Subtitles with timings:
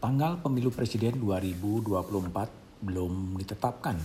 [0.00, 4.00] Tanggal pemilu presiden 2024 belum ditetapkan.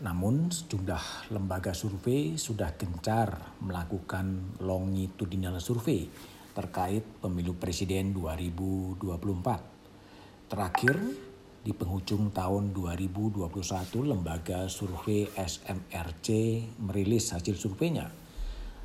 [0.00, 6.08] Namun sejumlah lembaga survei sudah gencar melakukan longitudinal survei
[6.56, 10.48] terkait pemilu presiden 2024.
[10.48, 10.96] Terakhir,
[11.60, 13.52] di penghujung tahun 2021
[14.08, 16.28] lembaga survei SMRC
[16.80, 18.08] merilis hasil surveinya.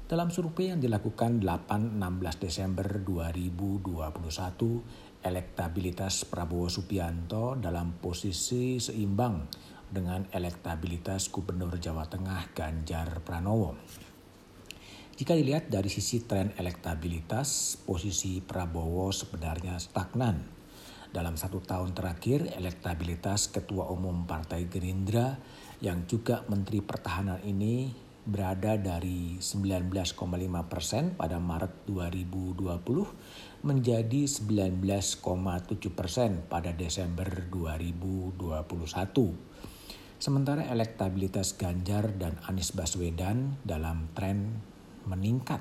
[0.04, 9.48] Dalam survei yang dilakukan 8-16 Desember 2021, elektabilitas Prabowo Subianto dalam posisi seimbang
[9.88, 13.80] dengan elektabilitas Gubernur Jawa Tengah Ganjar Pranowo.
[15.14, 20.44] Jika dilihat dari sisi tren elektabilitas, posisi Prabowo sebenarnya stagnan.
[21.14, 25.38] Dalam satu tahun terakhir, elektabilitas Ketua Umum Partai Gerindra
[25.86, 30.16] yang juga Menteri Pertahanan ini berada dari 19,5
[30.72, 34.80] persen pada Maret 2020 menjadi 19,7
[35.92, 38.40] persen pada Desember 2021.
[40.24, 44.64] Sementara elektabilitas Ganjar dan Anies Baswedan dalam tren
[45.04, 45.60] meningkat.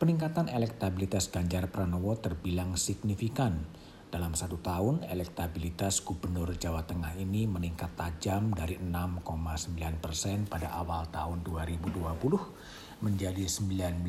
[0.00, 3.68] Peningkatan elektabilitas Ganjar Pranowo terbilang signifikan
[4.14, 9.26] dalam satu tahun, elektabilitas Gubernur Jawa Tengah ini meningkat tajam dari 6,9
[9.98, 11.98] persen pada awal tahun 2020
[13.02, 14.06] menjadi 19,2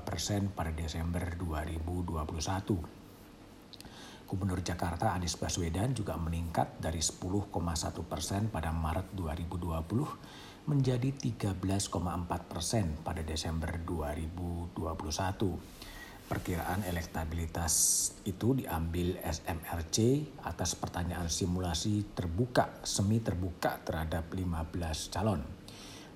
[0.00, 4.32] persen pada Desember 2021.
[4.32, 7.52] Gubernur Jakarta Anies Baswedan juga meningkat dari 10,1
[8.08, 11.60] persen pada Maret 2020 menjadi 13,4
[12.48, 15.91] persen pada Desember 2021.
[16.28, 17.74] Perkiraan elektabilitas
[18.24, 19.96] itu diambil SMRC
[20.46, 25.42] atas pertanyaan simulasi terbuka, semi terbuka terhadap 15 calon.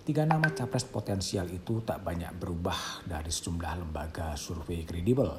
[0.07, 5.35] Tiga nama capres potensial itu tak banyak berubah dari sejumlah lembaga survei kredibel.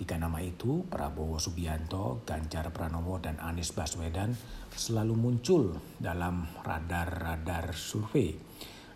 [0.00, 4.32] Tiga nama itu, Prabowo Subianto, Ganjar Pranowo, dan Anies Baswedan
[4.72, 8.32] selalu muncul dalam radar-radar survei.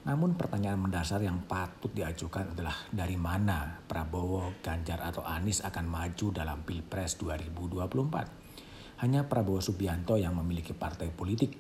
[0.01, 6.27] Namun pertanyaan mendasar yang patut diajukan adalah dari mana Prabowo, Ganjar atau Anies akan maju
[6.33, 9.05] dalam Pilpres 2024.
[9.05, 11.53] Hanya Prabowo Subianto yang memiliki partai politik.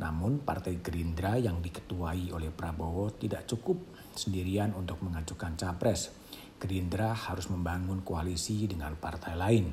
[0.00, 3.76] Namun partai Gerindra yang diketuai oleh Prabowo tidak cukup
[4.16, 6.16] sendirian untuk mengajukan capres.
[6.56, 9.68] Gerindra harus membangun koalisi dengan partai lain.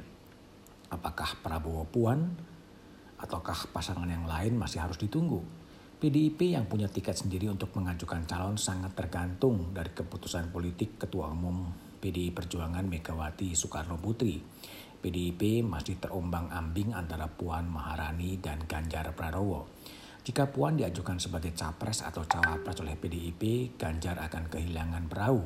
[0.91, 2.35] Apakah Prabowo puan
[3.15, 5.62] ataukah pasangan yang lain masih harus ditunggu?
[6.03, 11.71] PDIP yang punya tiket sendiri untuk mengajukan calon sangat tergantung dari keputusan politik Ketua Umum
[12.03, 14.35] PDI Perjuangan Megawati Soekarno Putri.
[14.99, 19.71] PDIP masih terombang-ambing antara Puan Maharani dan Ganjar Pranowo.
[20.27, 25.39] Jika Puan diajukan sebagai capres atau cawapres oleh PDIP, Ganjar akan kehilangan perahu.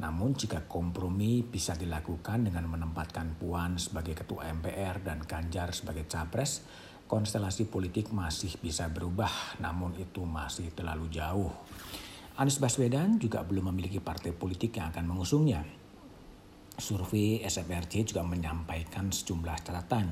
[0.00, 6.64] Namun jika kompromi bisa dilakukan dengan menempatkan Puan sebagai ketua MPR dan Ganjar sebagai capres,
[7.10, 11.50] konstelasi politik masih bisa berubah, namun itu masih terlalu jauh.
[12.38, 15.66] Anies Baswedan juga belum memiliki partai politik yang akan mengusungnya.
[16.78, 20.06] Survei SMRC juga menyampaikan sejumlah catatan.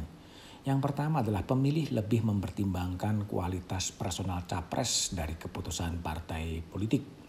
[0.66, 7.27] Yang pertama adalah pemilih lebih mempertimbangkan kualitas personal capres dari keputusan partai politik.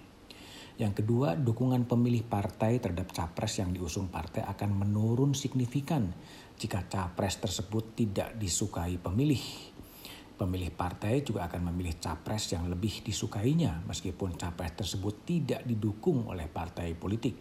[0.80, 6.08] Yang kedua, dukungan pemilih partai terhadap capres yang diusung partai akan menurun signifikan
[6.56, 9.44] jika capres tersebut tidak disukai pemilih.
[10.40, 16.48] Pemilih partai juga akan memilih capres yang lebih disukainya meskipun capres tersebut tidak didukung oleh
[16.48, 17.36] partai politik.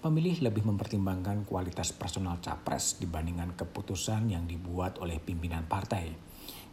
[0.00, 6.08] Pemilih lebih mempertimbangkan kualitas personal capres dibandingkan keputusan yang dibuat oleh pimpinan partai.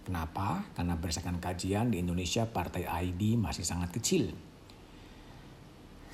[0.07, 0.63] Kenapa?
[0.71, 4.48] Karena berdasarkan kajian di Indonesia partai ID masih sangat kecil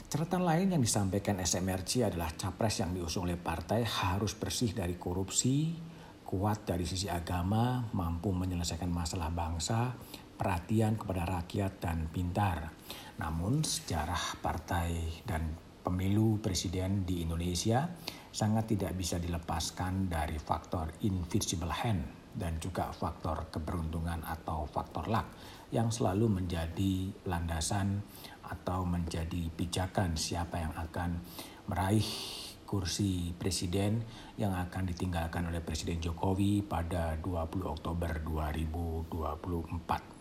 [0.06, 5.74] Catatan lain yang disampaikan SMRC adalah capres yang diusung oleh partai harus bersih dari korupsi,
[6.22, 9.98] kuat dari sisi agama, mampu menyelesaikan masalah bangsa,
[10.38, 12.70] perhatian kepada rakyat dan pintar.
[13.18, 17.90] Namun sejarah partai dan pemilu presiden di Indonesia
[18.30, 25.34] sangat tidak bisa dilepaskan dari faktor invisible hand dan juga faktor keberuntungan atau faktor luck
[25.72, 28.04] yang selalu menjadi landasan
[28.50, 31.20] atau menjadi pijakan siapa yang akan
[31.70, 32.06] meraih
[32.66, 34.02] kursi presiden
[34.42, 40.15] yang akan ditinggalkan oleh Presiden Jokowi pada 20 Oktober 2024.